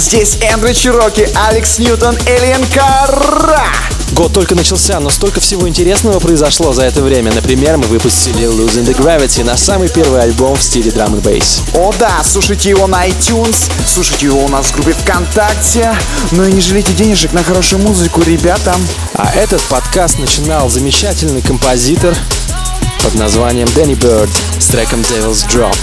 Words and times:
здесь 0.00 0.38
Эндрю 0.40 0.72
Чироки, 0.72 1.28
Алекс 1.34 1.78
Ньютон, 1.78 2.16
Элиен 2.26 2.64
Кара. 2.74 3.62
Год 4.12 4.32
только 4.32 4.54
начался, 4.54 4.98
но 4.98 5.10
столько 5.10 5.40
всего 5.40 5.68
интересного 5.68 6.18
произошло 6.18 6.72
за 6.72 6.82
это 6.84 7.02
время. 7.02 7.32
Например, 7.32 7.76
мы 7.76 7.86
выпустили 7.86 8.44
Losing 8.44 8.84
the 8.84 8.96
Gravity, 8.96 9.44
наш 9.44 9.60
самый 9.60 9.88
первый 9.88 10.22
альбом 10.22 10.56
в 10.56 10.62
стиле 10.62 10.90
драм 10.90 11.14
и 11.16 11.20
бейс. 11.20 11.62
О 11.74 11.92
да, 11.98 12.22
слушайте 12.24 12.70
его 12.70 12.86
на 12.86 13.06
iTunes, 13.06 13.70
слушайте 13.86 14.26
его 14.26 14.44
у 14.44 14.48
нас 14.48 14.66
в 14.66 14.74
группе 14.74 14.92
ВКонтакте, 14.92 15.94
но 16.32 16.44
и 16.44 16.52
не 16.52 16.60
жалейте 16.60 16.92
денежек 16.92 17.32
на 17.32 17.44
хорошую 17.44 17.82
музыку, 17.82 18.22
ребята. 18.22 18.74
А 19.14 19.30
этот 19.34 19.62
подкаст 19.64 20.18
начинал 20.18 20.68
замечательный 20.68 21.42
композитор 21.42 22.14
под 23.04 23.14
названием 23.14 23.68
Дэнни 23.74 23.94
Бёрд 23.94 24.30
с 24.58 24.66
треком 24.66 25.00
Devil's 25.02 25.46
Drop. 25.48 25.76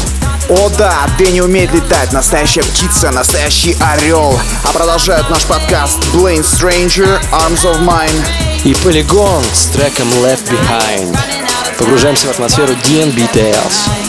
О 0.49 0.69
да, 0.69 1.07
Дэнни 1.17 1.41
умеет 1.41 1.73
летать, 1.73 2.13
настоящая 2.13 2.61
птица, 2.61 3.11
настоящий 3.11 3.75
орел. 3.81 4.39
А 4.63 4.71
продолжает 4.71 5.29
наш 5.29 5.43
подкаст 5.43 5.99
Blaine 6.13 6.41
Stranger, 6.41 7.19
Arms 7.31 7.63
of 7.63 7.81
Mine. 7.85 8.25
И 8.63 8.73
Полигон 8.75 9.43
с 9.53 9.65
треком 9.65 10.07
Left 10.23 10.49
Behind. 10.49 11.17
Погружаемся 11.77 12.27
в 12.27 12.31
атмосферу 12.31 12.73
DNB 12.73 13.29
Tales. 13.33 14.06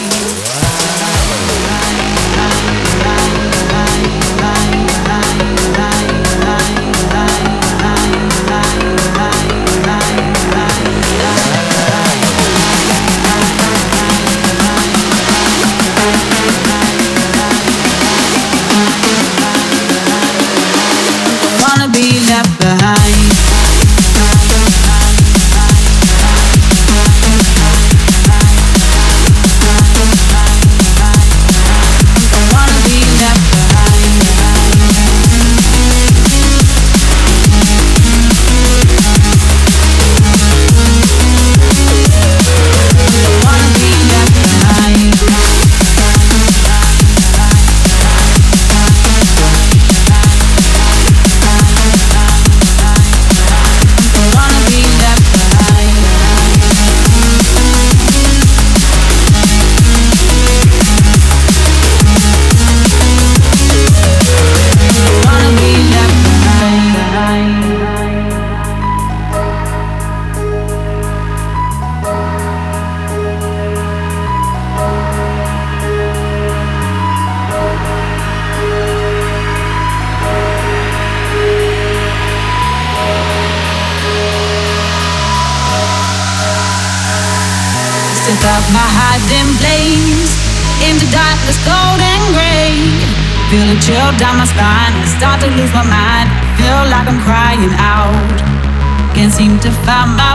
Seem 99.38 99.56
to 99.60 99.70
find 99.86 100.16
my 100.16 100.27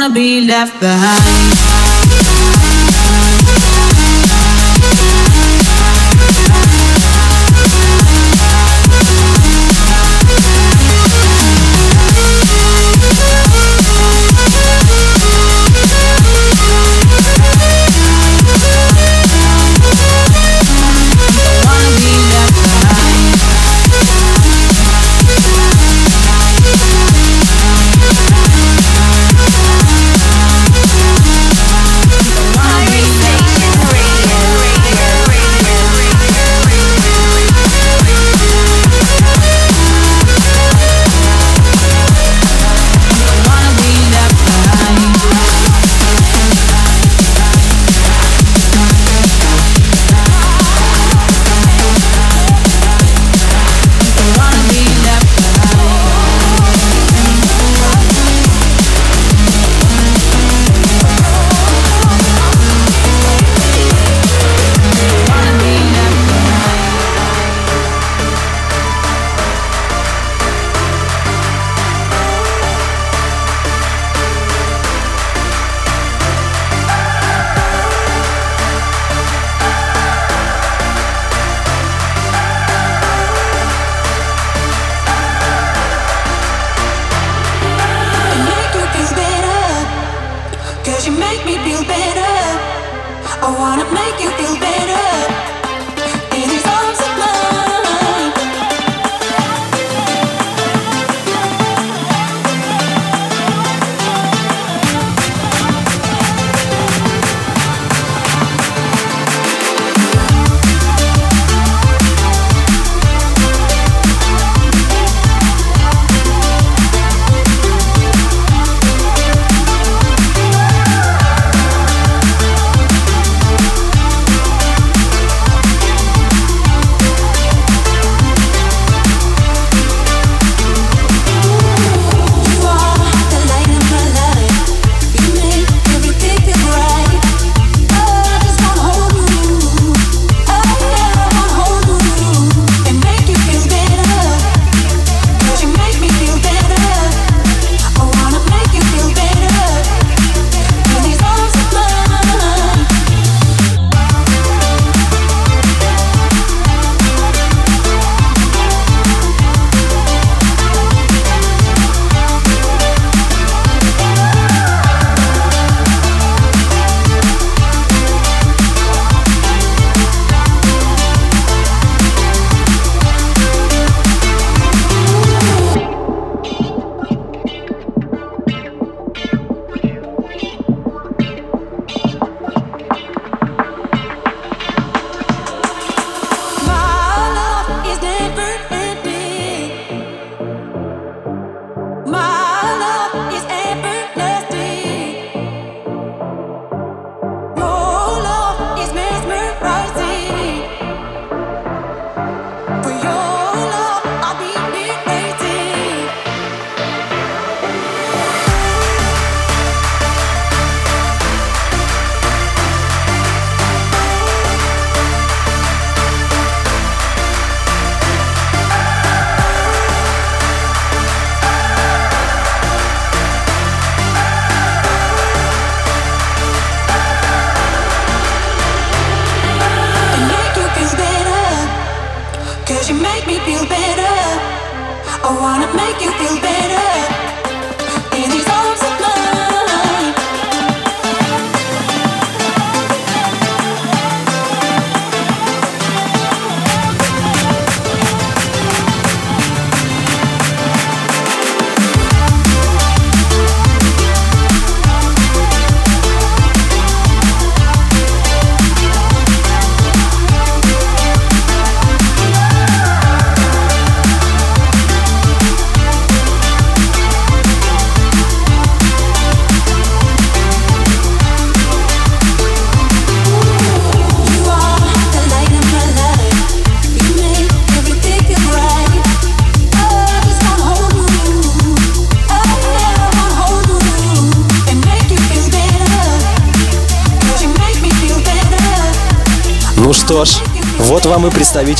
wanna 0.00 0.14
be 0.14 0.46
left 0.46 0.80
behind. 0.80 1.59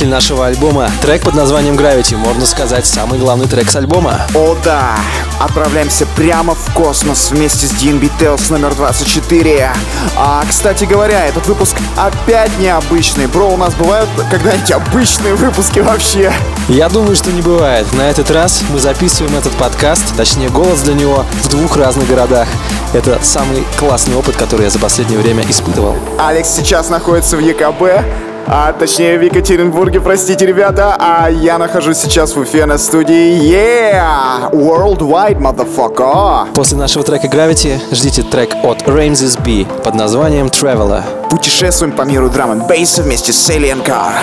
Представитель 0.00 0.08
нашего 0.08 0.46
альбома. 0.46 0.90
Трек 1.02 1.22
под 1.22 1.34
названием 1.34 1.74
Gravity, 1.74 2.16
можно 2.16 2.46
сказать, 2.46 2.86
самый 2.86 3.18
главный 3.18 3.46
трек 3.46 3.70
с 3.70 3.76
альбома. 3.76 4.20
О 4.34 4.56
да, 4.64 4.96
отправляемся 5.38 6.06
прямо 6.16 6.54
в 6.54 6.74
космос 6.74 7.30
вместе 7.30 7.66
с 7.66 7.72
DNB 7.72 8.10
Tales 8.18 8.50
номер 8.50 8.74
24. 8.74 9.70
А, 10.16 10.42
кстати 10.48 10.84
говоря, 10.84 11.26
этот 11.26 11.46
выпуск 11.46 11.76
опять 11.96 12.50
необычный. 12.58 13.26
Бро, 13.26 13.48
у 13.48 13.56
нас 13.56 13.74
бывают 13.74 14.08
когда-нибудь 14.30 14.72
обычные 14.72 15.34
выпуски 15.34 15.80
вообще? 15.80 16.32
Я 16.68 16.88
думаю, 16.88 17.14
что 17.14 17.30
не 17.30 17.42
бывает. 17.42 17.86
На 17.92 18.10
этот 18.10 18.30
раз 18.30 18.62
мы 18.70 18.78
записываем 18.78 19.36
этот 19.36 19.52
подкаст, 19.52 20.16
точнее 20.16 20.48
голос 20.48 20.80
для 20.80 20.94
него, 20.94 21.26
в 21.42 21.48
двух 21.48 21.76
разных 21.76 22.08
городах. 22.08 22.48
Это 22.94 23.18
самый 23.22 23.64
классный 23.78 24.16
опыт, 24.16 24.36
который 24.36 24.62
я 24.64 24.70
за 24.70 24.78
последнее 24.78 25.18
время 25.18 25.44
испытывал. 25.48 25.96
Алекс 26.18 26.48
сейчас 26.48 26.88
находится 26.88 27.36
в 27.36 27.40
ЕКБ, 27.40 28.29
а 28.52 28.72
точнее 28.72 29.16
в 29.16 29.22
Екатеринбурге, 29.22 30.00
простите, 30.00 30.44
ребята, 30.44 30.96
а 30.98 31.28
я 31.30 31.56
нахожусь 31.56 31.98
сейчас 31.98 32.34
в 32.34 32.40
Уфе 32.40 32.66
на 32.66 32.78
студии 32.78 33.38
Yeah! 33.48 34.50
Worldwide, 34.50 35.38
motherfucker! 35.38 36.48
После 36.52 36.76
нашего 36.76 37.04
трека 37.04 37.28
Gravity 37.28 37.78
ждите 37.94 38.22
трек 38.22 38.56
от 38.64 38.82
Ramses 38.82 39.40
B 39.40 39.64
под 39.84 39.94
названием 39.94 40.46
Traveler. 40.46 41.04
Путешествуем 41.30 41.92
по 41.92 42.02
миру 42.02 42.28
драм 42.28 42.50
н 42.50 42.66
бейса 42.66 43.02
вместе 43.02 43.32
с 43.32 43.50
Alien 43.50 43.84
Car. 43.86 44.14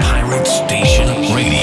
Pirate 0.00 0.46
Station. 0.46 1.34
Radio. 1.34 1.55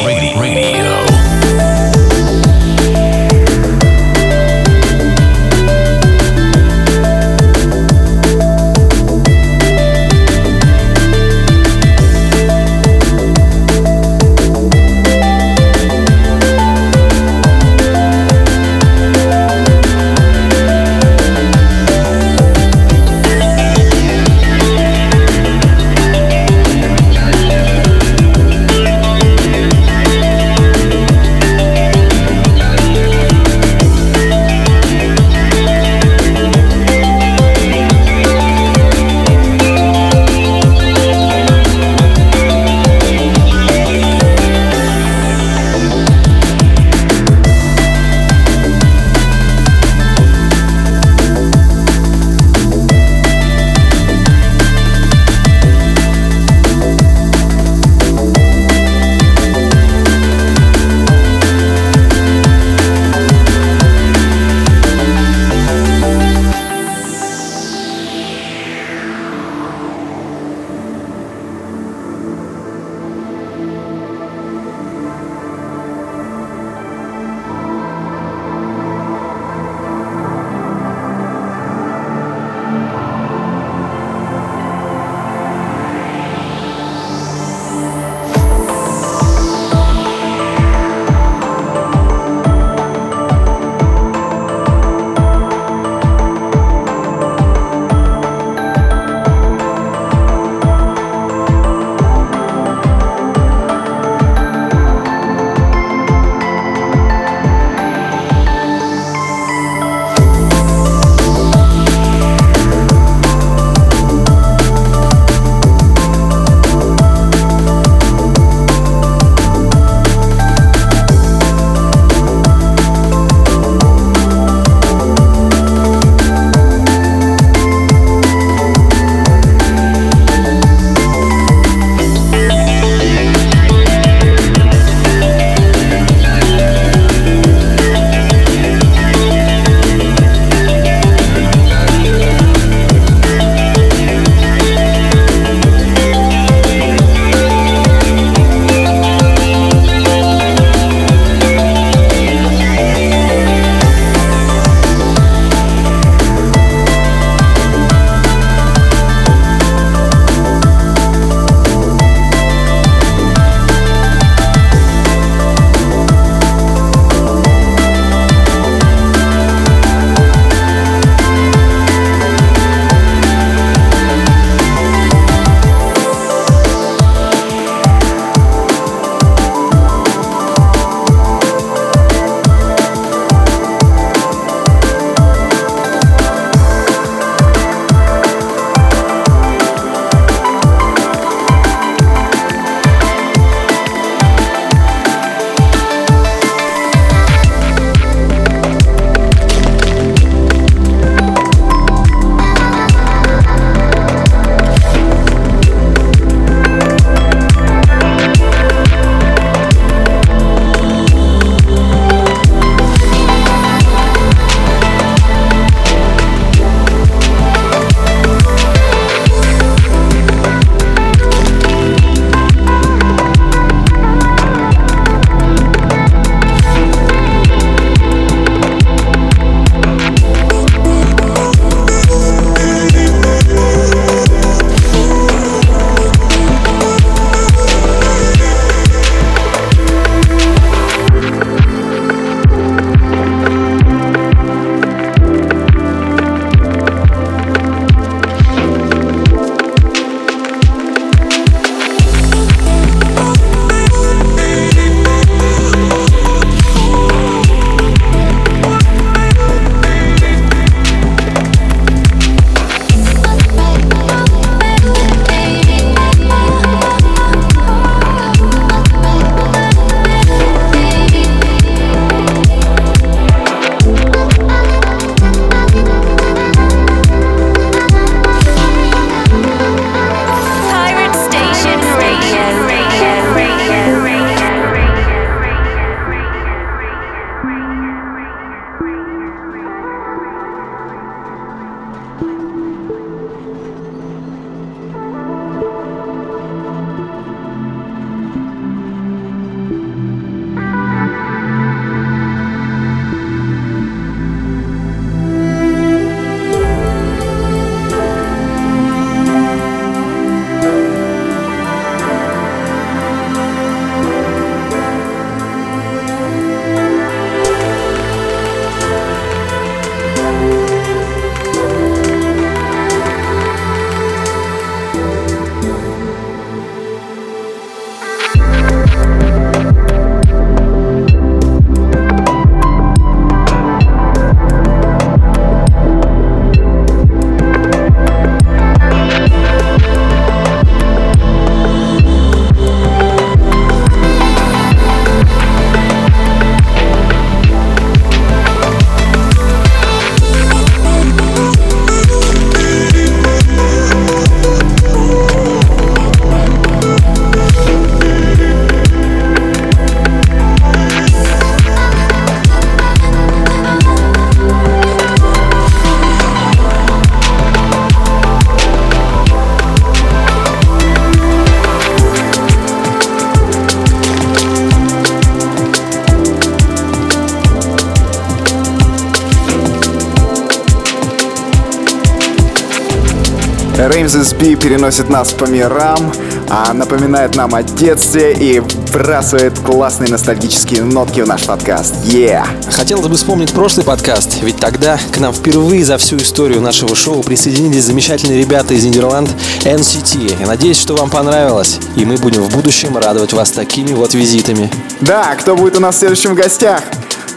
Би 384.32 384.56
переносит 384.56 385.10
нас 385.10 385.34
по 385.34 385.46
мирам, 385.46 386.12
а 386.50 386.72
напоминает 386.74 387.36
нам 387.36 387.54
о 387.56 387.62
детстве 387.62 388.34
и 388.34 388.60
вбрасывает 388.60 389.60
классные 389.60 390.10
ностальгические 390.10 390.84
нотки 390.84 391.20
в 391.20 391.28
наш 391.28 391.44
подкаст. 391.44 391.94
Yeah! 392.06 392.46
Хотелось 392.72 393.08
бы 393.08 393.16
вспомнить 393.16 393.52
прошлый 393.52 393.86
подкаст, 393.86 394.42
ведь 394.42 394.58
тогда 394.58 394.98
к 395.12 395.18
нам 395.20 395.34
впервые 395.34 395.84
за 395.84 395.98
всю 395.98 396.18
историю 396.18 396.62
нашего 396.62 396.96
шоу 396.96 397.22
присоединились 397.22 397.84
замечательные 397.84 398.40
ребята 398.40 398.74
из 398.74 398.86
Нидерланд 398.86 399.30
NCT. 399.66 400.40
Я 400.40 400.48
надеюсь, 400.48 400.80
что 400.80 400.96
вам 400.96 401.10
понравилось, 401.10 401.80
и 401.98 402.06
мы 402.06 402.16
будем 402.16 402.44
в 402.44 402.50
будущем 402.50 402.98
радовать 402.98 403.34
вас 403.34 403.52
такими 403.52 403.94
вот 403.94 404.14
визитами. 404.14 404.72
Да, 405.02 405.36
кто 405.36 405.56
будет 405.56 405.76
у 405.76 405.80
нас 405.82 405.96
в 405.96 406.00
следующем 406.00 406.34
гостях? 406.34 406.82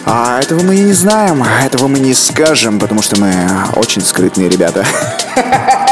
А 0.04 0.40
этого 0.40 0.62
мы 0.62 0.76
и 0.76 0.82
не 0.82 0.92
знаем, 0.92 1.44
этого 1.64 1.88
мы 1.88 1.98
не 1.98 2.14
скажем, 2.14 2.78
потому 2.78 3.02
что 3.02 3.20
мы 3.20 3.32
очень 3.74 4.02
скрытные 4.02 4.48
ребята. 4.48 4.86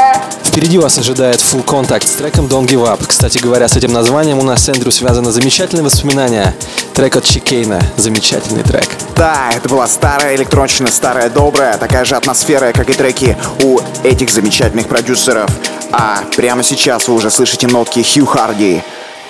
Впереди 0.55 0.77
вас 0.77 0.97
ожидает 0.97 1.41
Full 1.41 1.65
Contact 1.65 2.07
с 2.07 2.11
треком 2.11 2.45
Don't 2.45 2.65
Give 2.65 2.87
Up. 2.87 3.05
Кстати 3.05 3.39
говоря, 3.39 3.67
с 3.67 3.75
этим 3.75 3.91
названием 3.91 4.39
у 4.39 4.41
нас 4.41 4.63
с 4.63 4.69
Эндрю 4.69 4.89
связано 4.89 5.29
замечательное 5.29 5.83
воспоминание. 5.83 6.55
Трек 6.93 7.17
от 7.17 7.25
Чикейна. 7.25 7.81
Замечательный 7.97 8.63
трек. 8.63 8.85
Да, 9.17 9.51
это 9.53 9.67
была 9.67 9.85
старая 9.85 10.33
электронщина, 10.37 10.87
старая 10.87 11.29
добрая, 11.29 11.77
такая 11.77 12.05
же 12.05 12.15
атмосфера, 12.15 12.71
как 12.71 12.89
и 12.89 12.93
треки 12.93 13.35
у 13.63 13.81
этих 14.03 14.29
замечательных 14.29 14.87
продюсеров. 14.87 15.49
А 15.91 16.23
прямо 16.37 16.63
сейчас 16.63 17.09
вы 17.09 17.15
уже 17.15 17.29
слышите 17.29 17.67
нотки 17.67 18.01
Хью 18.01 18.25
Харди 18.25 18.81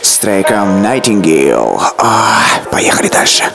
с 0.04 0.20
треком 0.20 0.86
Nightingale. 0.86 1.82
А, 1.98 2.38
поехали 2.70 3.08
дальше. 3.08 3.46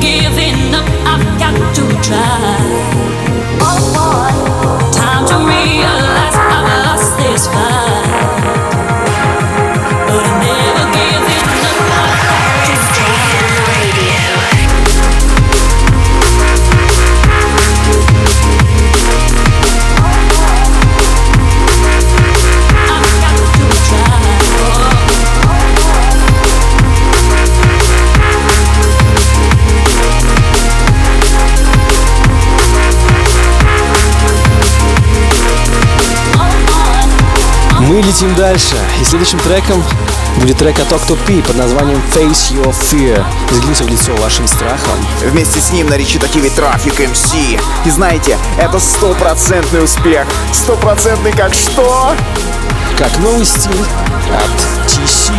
giving 0.00 0.74
up, 0.74 0.86
I've 1.06 1.26
got 1.38 1.74
to 1.76 1.84
try. 2.02 2.56
Oh, 3.60 4.90
Time 4.92 5.26
to 5.26 5.36
realize 5.46 6.36
I've 6.36 6.86
lost 6.86 7.16
this 7.18 7.46
fight. 7.48 7.67
Мы 37.98 38.04
летим 38.04 38.32
дальше. 38.36 38.76
И 39.00 39.04
следующим 39.04 39.40
треком 39.40 39.82
будет 40.36 40.58
трек 40.58 40.78
от 40.78 40.92
Octopi 40.92 41.42
под 41.42 41.56
названием 41.56 42.00
Face 42.14 42.52
Your 42.52 42.72
Fear. 42.72 43.24
Взгляните 43.50 43.82
в 43.82 43.88
лицо 43.88 44.14
вашим 44.16 44.46
страхом. 44.46 44.94
Вместе 45.22 45.60
с 45.60 45.72
ним 45.72 45.88
на 45.88 45.96
речитативе 45.96 46.48
Трафик 46.50 47.00
МС. 47.00 47.34
И 47.84 47.90
знаете, 47.90 48.38
это 48.56 48.78
стопроцентный 48.78 49.82
успех. 49.82 50.28
Стопроцентный 50.52 51.32
как 51.32 51.52
что? 51.52 52.14
Как 52.96 53.18
новый 53.18 53.44
стиль 53.44 53.84
от 54.34 54.88
TC. 54.88 55.32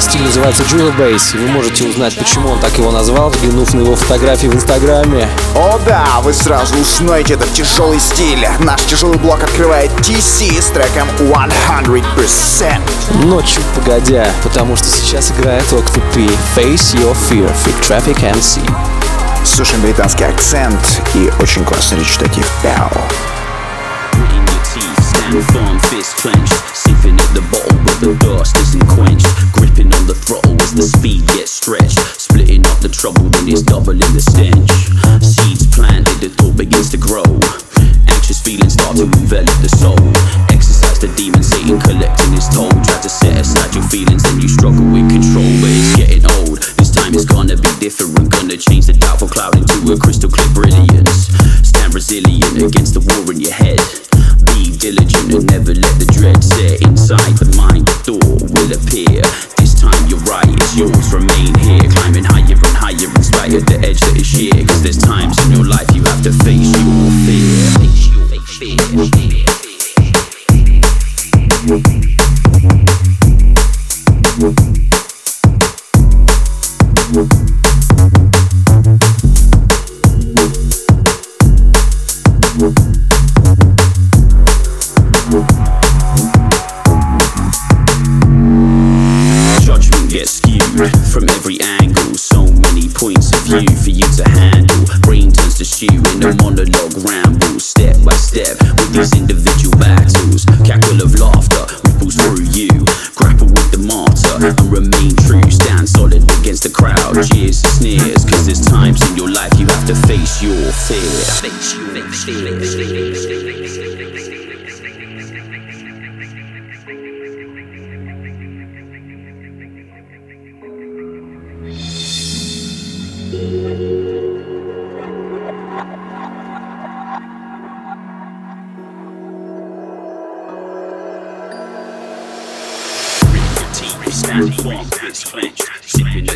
Стиль 0.00 0.22
называется 0.22 0.62
Jewel 0.64 0.96
Bass, 0.96 1.34
и 1.34 1.38
вы 1.38 1.48
можете 1.48 1.84
узнать, 1.84 2.16
почему 2.18 2.50
он 2.50 2.60
так 2.60 2.76
его 2.78 2.90
назвал, 2.90 3.30
взглянув 3.30 3.72
на 3.74 3.80
его 3.80 3.96
фотографии 3.96 4.46
в 4.46 4.54
Инстаграме. 4.54 5.28
О 5.54 5.78
да, 5.86 6.20
вы 6.22 6.32
сразу 6.32 6.74
узнаете 6.76 7.34
этот 7.34 7.52
тяжелый 7.52 8.00
стиль. 8.00 8.46
Наш 8.60 8.82
тяжелый 8.82 9.18
блок 9.18 9.42
открывает 9.42 9.90
TC 10.00 10.60
с 10.60 10.66
треком 10.66 11.08
100%. 11.18 12.80
Но 13.24 13.42
чуть 13.42 13.64
погодя, 13.74 14.26
потому 14.42 14.76
что 14.76 14.88
сейчас 14.88 15.30
играет 15.32 15.64
Octopi 15.72 16.30
Face 16.56 16.94
Your 16.94 17.16
Fear 17.30 17.52
Fit 17.64 17.80
Traffic 17.80 18.20
MC. 18.20 18.60
Слушаем 19.44 19.82
британский 19.82 20.24
акцент 20.24 20.80
и 21.14 21.30
очень 21.40 21.64
классный 21.64 22.00
речитатив. 22.00 22.50
Пяу. 22.62 22.90
stand 25.24 25.44
firm, 25.52 25.78
fist 25.80 26.16
clenched. 26.16 26.73
Sipping 27.04 27.20
at 27.20 27.36
the 27.36 27.44
bottle, 27.52 27.76
but 27.84 28.00
the 28.00 28.16
thirst 28.24 28.56
isn't 28.56 28.88
quenched. 28.96 29.28
Gripping 29.52 29.92
on 29.92 30.08
the 30.08 30.16
throttle 30.16 30.56
as 30.56 30.72
the 30.72 30.88
speed 30.88 31.20
gets 31.36 31.52
stretched. 31.52 32.00
Splitting 32.16 32.64
up 32.64 32.80
the 32.80 32.88
trouble, 32.88 33.28
then 33.28 33.44
it's 33.44 33.60
doubling 33.60 34.00
the 34.16 34.24
stench. 34.24 34.72
Seeds 35.20 35.68
planted, 35.68 36.16
the 36.24 36.32
thought 36.32 36.56
begins 36.56 36.88
to 36.88 36.96
grow. 36.96 37.28
Anxious 38.08 38.40
feelings 38.40 38.72
start 38.80 38.96
to 38.96 39.04
envelop 39.04 39.52
the 39.60 39.68
soul. 39.68 40.00
Exercise 40.48 40.96
the 40.96 41.12
demon, 41.12 41.44
Satan 41.44 41.76
collecting 41.76 42.32
his 42.32 42.48
toll. 42.48 42.72
Try 42.88 42.96
to 42.96 43.12
set 43.12 43.36
aside 43.36 43.68
your 43.76 43.84
feelings, 43.92 44.24
and 44.24 44.40
you 44.40 44.48
struggle 44.48 44.88
with 44.88 45.04
control, 45.12 45.52
but 45.60 45.68
it's 45.68 45.92
getting 46.00 46.24
old. 46.40 46.64
This 46.80 46.88
time 46.88 47.12
it's 47.12 47.28
gonna 47.28 47.60
be 47.60 47.68
different. 47.84 48.32
Gonna 48.32 48.56
change 48.56 48.88
the 48.88 48.96
doubtful 48.96 49.28
cloud 49.28 49.60
into 49.60 49.76
a 49.92 49.96
crystal 50.00 50.32
clear 50.32 50.48
brilliance. 50.56 51.28
Stand 51.60 51.92
resilient 51.92 52.64
against 52.64 52.96
the 52.96 53.04
war 53.04 53.28
in 53.28 53.44
your 53.44 53.52
head. 53.52 53.76
Be 54.56 54.72
diligent 54.72 55.36
and 55.36 55.44
never 55.52 55.76
let 55.76 55.92
the 56.00 56.03
dread 56.24 56.42
set 56.42 56.80
inside 56.80 57.36
the 57.36 57.52
mind. 57.52 57.84
The 57.84 57.92
thought 58.08 58.48
will 58.48 58.70
appear. 58.72 59.20
This 59.60 59.76
time 59.76 60.08
you're 60.08 60.24
right, 60.24 60.48
it's 60.48 60.72
yours. 60.72 61.12
Remain 61.12 61.52
here, 61.60 61.84
climbing 61.92 62.24
higher 62.24 62.56
and 62.56 62.76
higher 62.80 62.96
in 62.96 63.22
spite 63.22 63.52
of 63.52 63.68
the 63.68 63.76
edge 63.84 64.00
that 64.00 64.16
is 64.16 64.24
sheer. 64.24 64.56
Cause 64.64 64.80
there's 64.80 64.96
times 64.96 65.36
in 65.44 65.52
your 65.52 65.68
life 65.68 65.84
you 65.92 66.00
have 66.08 66.22
to 66.24 66.32
face 66.40 66.72
your 66.72 67.03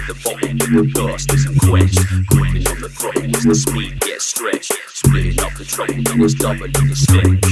the 0.09 0.15
bottom, 0.25 0.57
the 0.57 0.91
thirst 0.95 1.33
isn't 1.35 1.59
quenched. 1.69 2.01
Gripping 2.29 2.67
on 2.67 2.81
the 2.81 2.89
throttle 2.89 3.37
as 3.37 3.45
the 3.45 3.55
speed 3.55 4.01
gets 4.01 4.25
stretched, 4.25 4.73
splitting 4.89 5.39
up 5.41 5.53
the 5.55 5.65
trouble, 5.65 6.03
then 6.03 6.23
it's 6.23 6.35
doubling 6.35 6.73
the 6.73 6.97
stench. 6.97 7.45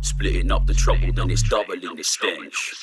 Splitting 0.00 0.50
up 0.50 0.66
the 0.66 0.74
trouble, 0.74 1.12
then 1.12 1.30
it's 1.30 1.42
doubling 1.42 1.94
the 1.94 2.02
stench. 2.02 2.82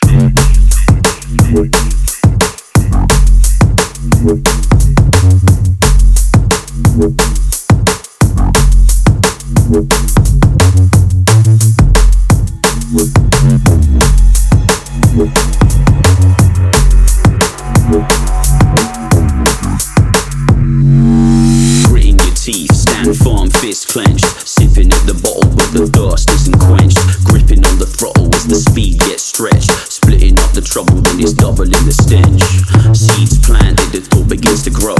Fist 23.64 23.88
clenched. 23.88 24.28
Sipping 24.44 24.92
at 24.92 25.04
the 25.08 25.16
bottle, 25.24 25.48
but 25.56 25.72
the 25.72 25.88
thirst 25.88 26.28
isn't 26.36 26.60
quenched. 26.60 27.00
Gripping 27.24 27.64
on 27.64 27.80
the 27.80 27.88
throttle 27.88 28.28
as 28.36 28.44
the 28.44 28.60
speed 28.60 29.00
gets 29.00 29.24
stretched. 29.24 29.72
Splitting 29.88 30.36
up 30.44 30.52
the 30.52 30.60
trouble, 30.60 31.00
then 31.00 31.16
it's 31.24 31.32
doubling 31.32 31.72
the 31.88 31.96
stench. 31.96 32.44
Seeds 32.92 33.40
planted, 33.40 33.88
the 33.96 34.04
thought 34.04 34.28
begins 34.28 34.68
to 34.68 34.72
grow. 34.72 35.00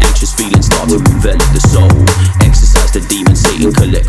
Anxious 0.00 0.32
feelings 0.32 0.64
start 0.72 0.88
to 0.88 0.96
envelop 0.96 1.44
the 1.52 1.60
soul. 1.68 1.92
Exercise 2.40 2.88
the 2.96 3.04
demon, 3.12 3.36
Satan 3.36 3.68
collecting 3.68 4.03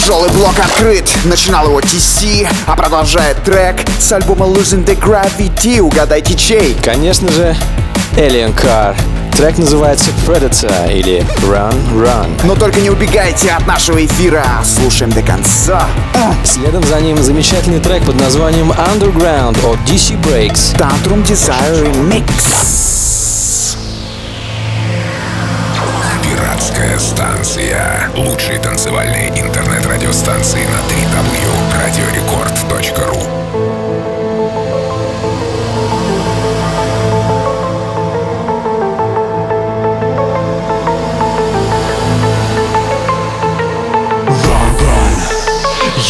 Тяжелый 0.00 0.30
блок 0.30 0.58
открыт, 0.58 1.04
начинал 1.26 1.66
его 1.66 1.78
TC, 1.78 2.48
а 2.66 2.74
продолжает 2.74 3.36
трек 3.44 3.84
с 3.98 4.10
альбома 4.10 4.46
Losing 4.46 4.82
the 4.82 4.98
Gravity. 4.98 5.78
Угадайте 5.80 6.34
чей? 6.36 6.74
Конечно 6.82 7.30
же, 7.30 7.54
Alien 8.16 8.54
Car. 8.54 8.96
Трек 9.36 9.58
называется 9.58 10.10
Predator 10.26 10.90
или 10.90 11.18
Run 11.42 11.76
Run. 11.92 12.30
Но 12.44 12.54
только 12.54 12.80
не 12.80 12.88
убегайте 12.88 13.50
от 13.50 13.66
нашего 13.66 14.02
эфира, 14.02 14.46
слушаем 14.64 15.12
до 15.12 15.20
конца. 15.20 15.86
Следом 16.44 16.82
за 16.82 16.98
ним 17.02 17.22
замечательный 17.22 17.78
трек 17.78 18.02
под 18.04 18.18
названием 18.18 18.72
Underground 18.72 19.58
от 19.70 19.78
DC 19.80 20.18
Breaks. 20.22 20.74
Tantrum 20.78 21.22
Desire 21.26 21.84
Remix. 21.84 22.24
Пиратская 26.22 26.98
станция. 26.98 28.10
Лучшие 28.14 28.58
танцевальные 28.60 29.30
интернет-радиостанции 30.09 30.65
на 30.65 30.79
3w. 30.87 31.45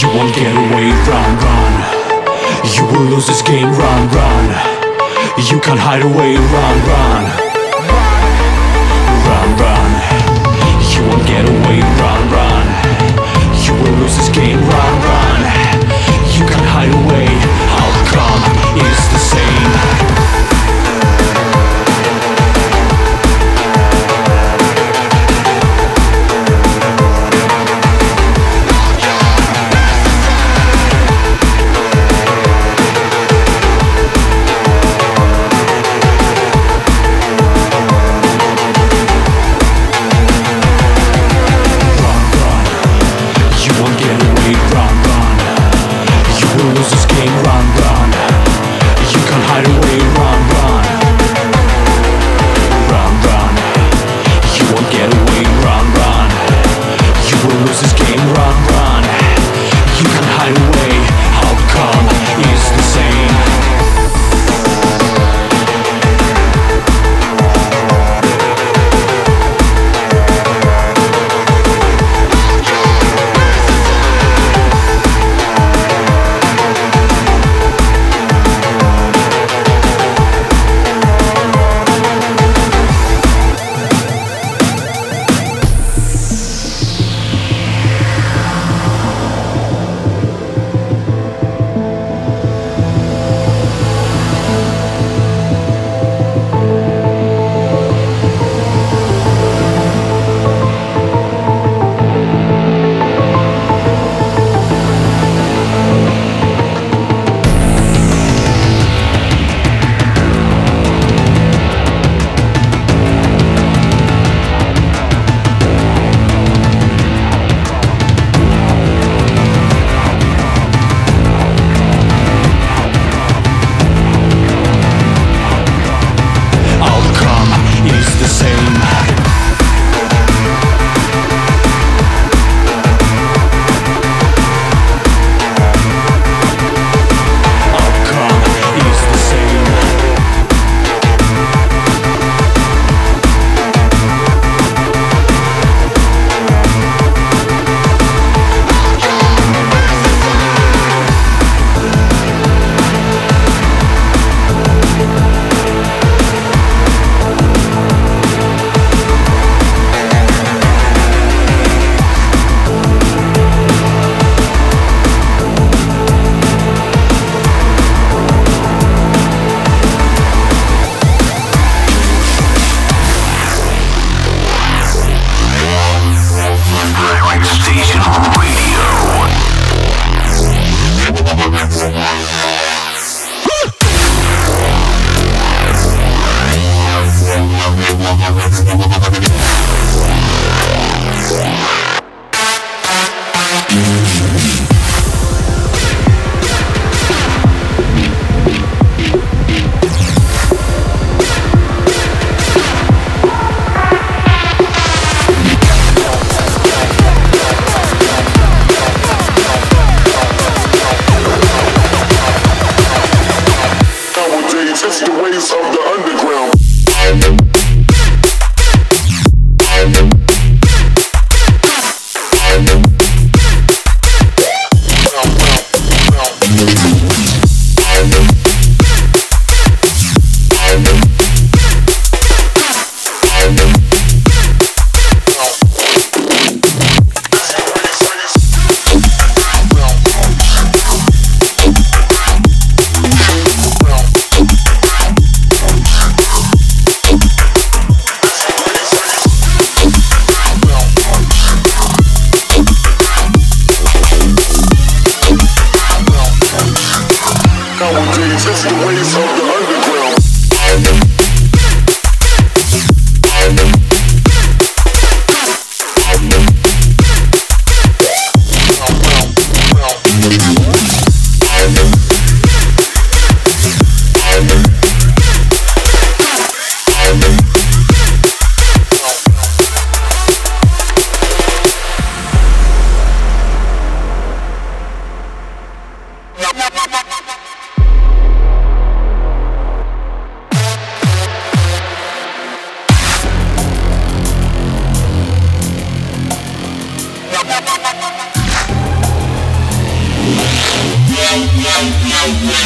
You 0.02 0.10
won't 0.10 0.34
get 0.36 0.56
away, 0.56 0.92
run, 1.08 1.38
run. 1.44 1.74
You 2.76 2.84
will 2.86 3.06
lose 3.10 3.28
this 3.28 3.42
game, 3.42 3.72
run, 3.72 4.10
run. 4.10 4.46
You 5.38 5.60
can't 5.60 5.80
hide 5.80 6.04
away, 6.04 6.36
run, 6.36 6.78
run. 6.92 7.24
Run, 9.28 9.50
run. 9.62 9.92
You 10.92 11.02
won't 11.08 11.26
get 11.28 11.46
away, 11.48 11.80
run, 11.80 12.22
run. 12.22 12.26
You 12.26 12.29
will 12.29 12.29
lose 13.99 14.17
this 14.17 14.29
game, 14.29 14.59
run, 14.59 14.95
run. 15.03 15.41
You 16.37 16.47
can't 16.47 16.67
hide 16.67 16.93
away. 16.93 17.27
Outcome 17.81 18.43
is 18.77 19.01
the 19.13 19.19
same. 19.19 20.20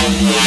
Yeah. 0.07 0.44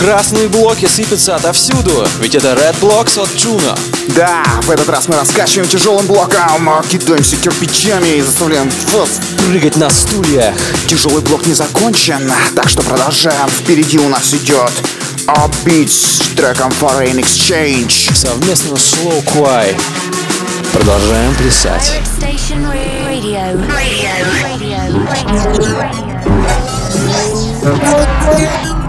Красные 0.00 0.48
блоки 0.48 0.86
сыпятся 0.86 1.36
отовсюду, 1.36 2.06
ведь 2.20 2.34
это 2.34 2.54
Red 2.54 2.74
Blocks 2.80 3.20
от 3.20 3.28
Juno. 3.36 3.78
Да, 4.16 4.42
в 4.62 4.70
этот 4.70 4.88
раз 4.88 5.08
мы 5.08 5.16
раскачиваем 5.16 5.68
тяжелым 5.68 6.06
блоком, 6.06 6.70
а, 6.70 6.82
кидаемся 6.82 7.36
кирпичами 7.36 8.16
и 8.16 8.22
заставляем 8.22 8.70
вас. 8.94 9.20
Прыгать 9.46 9.76
на 9.76 9.90
стульях. 9.90 10.54
Тяжелый 10.86 11.20
блок 11.20 11.44
не 11.44 11.52
закончен, 11.52 12.32
так 12.56 12.70
что 12.70 12.82
продолжаем. 12.82 13.48
Впереди 13.50 13.98
у 13.98 14.08
нас 14.08 14.32
идет 14.32 14.72
Upbeats 15.26 15.88
с 15.88 16.18
треком 16.34 16.72
Foreign 16.72 17.20
Exchange. 17.20 18.14
Совместно 18.14 18.78
с 18.78 18.94
Slow 18.94 19.22
Quai. 19.24 19.78
Продолжаем 20.72 21.34
плясать. 21.34 22.00
Station 22.18 22.64
Radio. 23.06 23.54
Radio. 23.68 24.12
Radio. 24.42 24.80
invest 27.72 28.79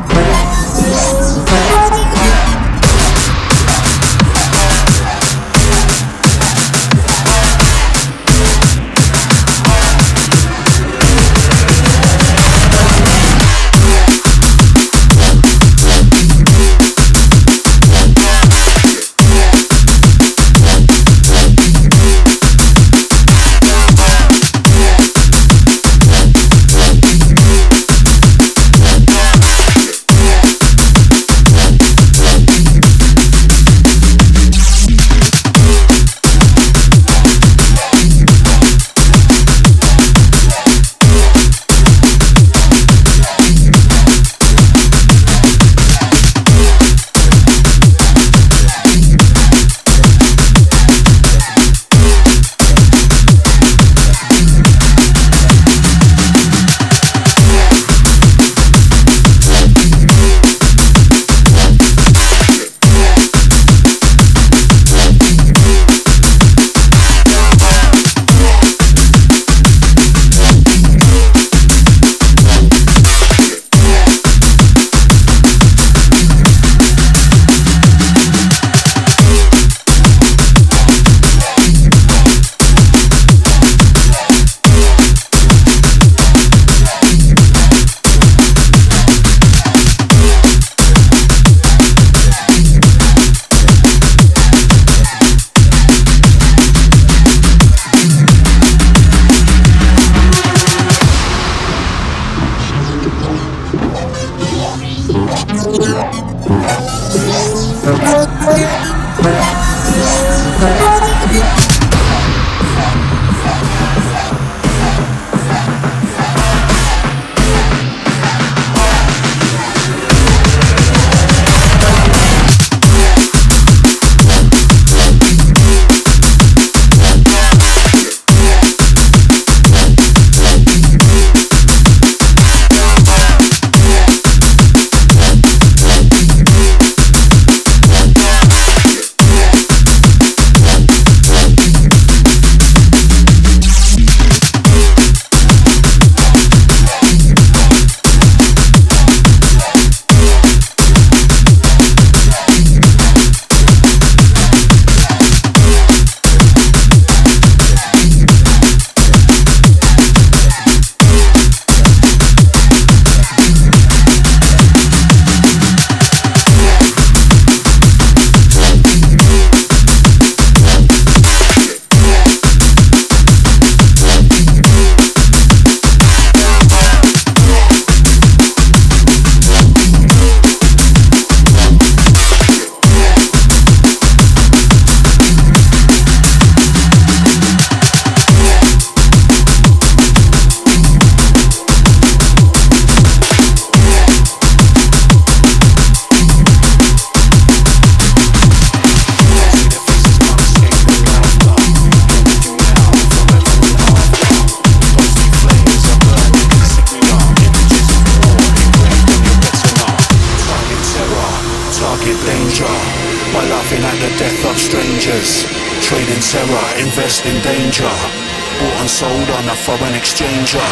a 219.52 219.56
foreign 219.56 219.93
exchanger. 219.99 220.64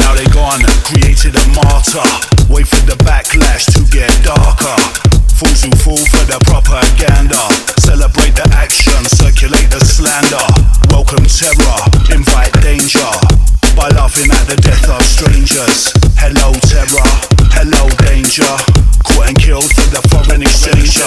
Now 0.00 0.14
they 0.14 0.24
gone, 0.32 0.64
created 0.88 1.36
a 1.36 1.44
martyr. 1.52 2.08
Wait 2.48 2.66
for 2.66 2.80
the 2.88 2.96
backlash 3.04 3.68
to 3.76 3.84
get 3.92 4.08
darker. 4.24 4.80
Fools 5.36 5.60
who 5.60 5.70
fall 5.84 6.00
for 6.00 6.24
the 6.24 6.40
propaganda. 6.48 7.36
Celebrate 7.84 8.32
the 8.32 8.48
action, 8.56 9.04
circulate 9.04 9.68
the 9.68 9.84
slander. 9.84 10.48
Welcome 10.88 11.28
terror, 11.28 11.80
invite 12.08 12.56
danger. 12.64 13.12
By 13.76 13.92
laughing 13.92 14.32
at 14.32 14.48
the 14.48 14.56
death 14.64 14.88
of 14.88 15.04
strangers. 15.04 15.92
Hello 16.16 16.56
terror, 16.64 17.10
hello 17.52 17.84
danger. 18.08 18.48
Caught 19.04 19.28
and 19.28 19.36
killed 19.36 19.68
for 19.76 19.88
the 19.92 20.00
foreign 20.08 20.40
exchanger. 20.40 21.04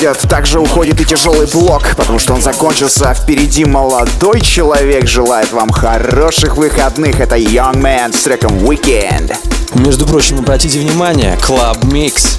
Уходят. 0.00 0.28
Также 0.28 0.60
уходит 0.60 1.00
и 1.00 1.04
тяжелый 1.04 1.46
блок, 1.46 1.82
потому 1.96 2.18
что 2.18 2.32
он 2.34 2.40
закончился. 2.40 3.12
Впереди 3.14 3.64
молодой 3.64 4.40
человек 4.40 5.06
желает 5.06 5.52
вам 5.52 5.70
хороших 5.70 6.56
выходных. 6.56 7.20
Это 7.20 7.36
Young 7.36 7.82
Man 7.82 8.16
с 8.16 8.22
треком 8.22 8.52
Weekend. 8.58 9.34
Между 9.74 10.06
прочим, 10.06 10.38
обратите 10.38 10.78
внимание, 10.78 11.36
Club 11.46 11.82
Mix. 11.82 12.38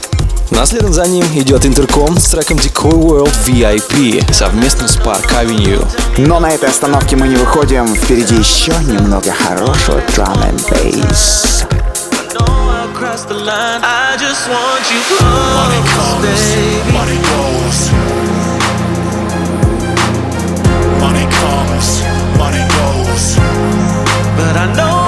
Наследом 0.50 0.92
за 0.92 1.06
ним 1.06 1.24
идет 1.36 1.66
Интерком 1.66 2.18
с 2.18 2.30
треком 2.30 2.58
Decoy 2.58 2.94
World 2.94 3.34
VIP 3.46 4.34
совместно 4.34 4.88
с 4.88 4.98
Park 4.98 5.32
Avenue. 5.40 5.86
Но 6.18 6.40
на 6.40 6.50
этой 6.52 6.70
остановке 6.70 7.16
мы 7.16 7.28
не 7.28 7.36
выходим. 7.36 7.88
Впереди 7.96 8.36
еще 8.36 8.74
немного 8.88 9.32
хорошего 9.32 10.02
drum 10.16 10.38
and 10.50 10.62
bass. 10.70 11.66
Across 12.82 13.26
the 13.26 13.36
line, 13.36 13.82
I 13.84 14.18
just 14.18 14.50
want 14.50 14.82
you 14.90 15.00
close, 15.06 15.22
Money 15.62 15.82
comes, 15.94 16.26
baby. 16.26 16.92
money 16.98 17.20
goes. 17.30 17.80
Money 21.00 21.26
comes, 21.40 21.88
money 22.42 22.64
goes. 22.78 23.26
But 24.36 24.58
I 24.58 24.66
know 24.76 25.01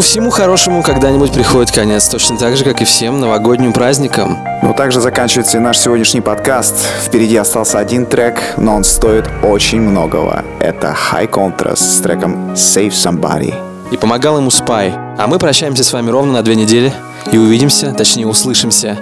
Ну, 0.00 0.04
всему 0.04 0.30
хорошему 0.30 0.82
когда-нибудь 0.82 1.30
приходит 1.30 1.72
конец, 1.72 2.08
точно 2.08 2.38
так 2.38 2.56
же, 2.56 2.64
как 2.64 2.80
и 2.80 2.86
всем 2.86 3.20
новогодним 3.20 3.74
праздникам. 3.74 4.38
Ну, 4.62 4.72
также 4.72 4.98
заканчивается 4.98 5.58
и 5.58 5.60
наш 5.60 5.78
сегодняшний 5.78 6.22
подкаст. 6.22 6.74
Впереди 7.02 7.36
остался 7.36 7.78
один 7.78 8.06
трек, 8.06 8.40
но 8.56 8.76
он 8.76 8.84
стоит 8.84 9.26
очень 9.42 9.82
многого. 9.82 10.42
Это 10.58 10.96
High 11.12 11.28
Contrast 11.28 11.82
с 11.82 12.00
треком 12.00 12.52
Save 12.54 12.92
Somebody. 12.92 13.52
И 13.90 13.98
помогал 13.98 14.38
ему 14.38 14.50
Спай. 14.50 14.94
А 15.18 15.26
мы 15.26 15.38
прощаемся 15.38 15.84
с 15.84 15.92
вами 15.92 16.08
ровно 16.08 16.32
на 16.32 16.42
две 16.42 16.54
недели 16.54 16.94
и 17.30 17.36
увидимся, 17.36 17.92
точнее 17.92 18.26
услышимся 18.26 18.96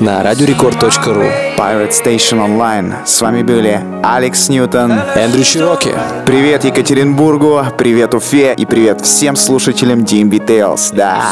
на 0.00 0.20
radiorecord.ru 0.20 1.51
Pirate 1.62 1.92
Station 1.92 2.40
Online. 2.40 3.06
С 3.06 3.20
вами 3.20 3.44
были 3.44 3.80
Алекс 4.02 4.48
Ньютон, 4.48 4.90
Эндрю 5.14 5.44
Чироки. 5.44 5.94
Привет 6.26 6.64
Екатеринбургу, 6.64 7.64
привет 7.78 8.14
Уфе 8.14 8.52
и 8.54 8.66
привет 8.66 9.00
всем 9.02 9.36
слушателям 9.36 10.00
DMB 10.00 10.44
Tales. 10.44 10.92
Да. 10.92 11.22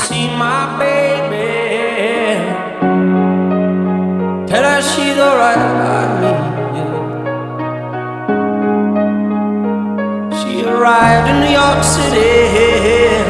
Arrived 10.65 11.29
in 11.29 11.41
New 11.41 11.51
York 11.51 11.83
City. 11.83 13.30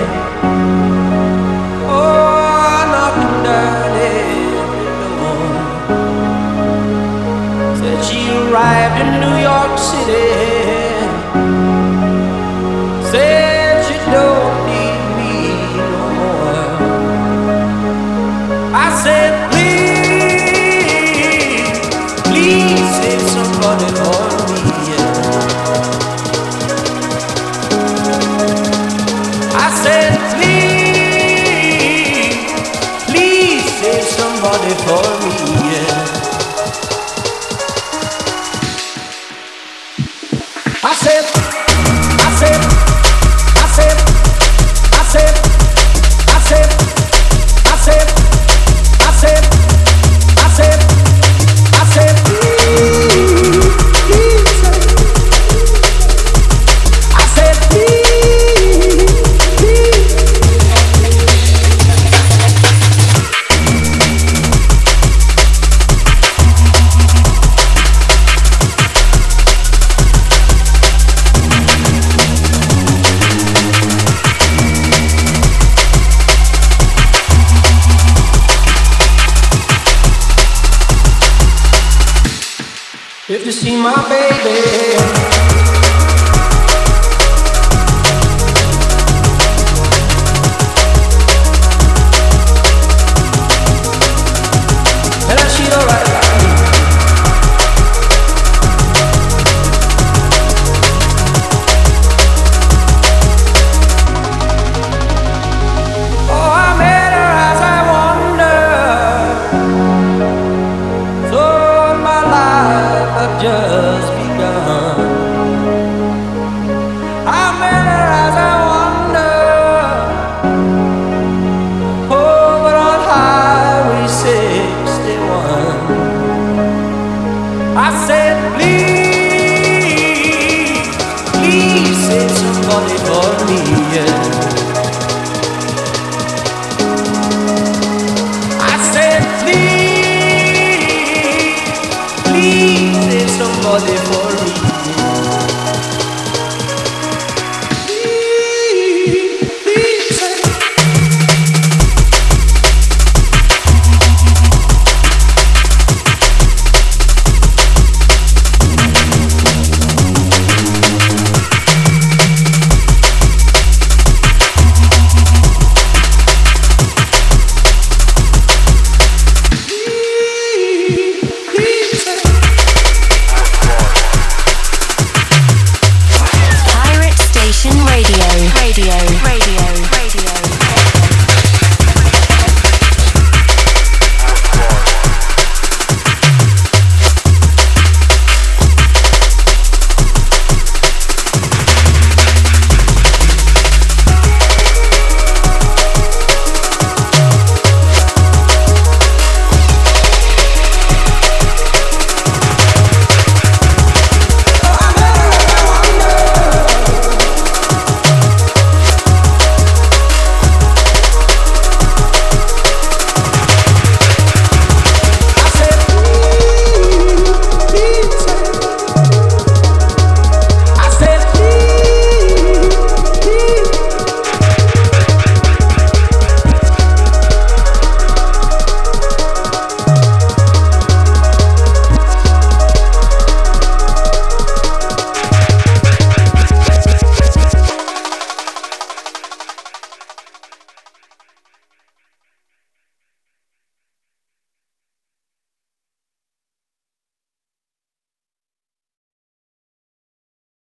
Arrived 8.71 8.99
in 9.03 9.11
New 9.25 9.37
York 9.51 9.75
City. 9.79 10.29
Said 13.11 13.75
she 13.87 13.97
don't 14.15 14.57
need 14.71 15.03
me 15.19 15.35
no 15.77 15.93
more. 16.19 16.69
I 18.75 18.87
said, 19.05 19.33
please, 19.51 20.71
please 22.29 22.89
save 22.99 23.25
somebody 23.37 23.89
for 23.99 24.23
me. 24.51 24.63
I 29.65 29.69
said, 29.83 30.13
please, 30.37 31.71
please 33.11 33.65
save 33.81 34.07
somebody 34.21 34.73
for 34.85 35.10